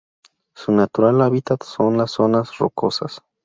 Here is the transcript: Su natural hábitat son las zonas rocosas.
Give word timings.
Su 0.55 0.71
natural 0.71 1.21
hábitat 1.21 1.61
son 1.61 1.95
las 1.95 2.09
zonas 2.09 2.57
rocosas. 2.57 3.21